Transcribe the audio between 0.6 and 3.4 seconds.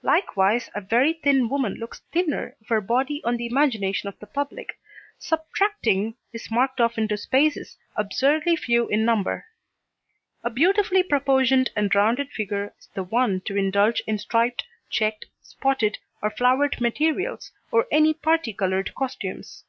a very thin woman looks thinner if her body on